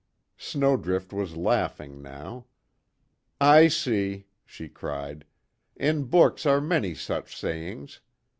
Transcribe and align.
Snowdrift 0.39 1.13
was 1.13 1.37
laughing, 1.37 2.01
now: 2.01 2.47
"I 3.39 3.67
see!" 3.67 4.25
she 4.47 4.67
cried, 4.67 5.25
"In 5.75 6.05
books 6.05 6.43
are 6.47 6.59
many 6.59 6.95
such 6.95 7.37
sayings. 7.37 7.99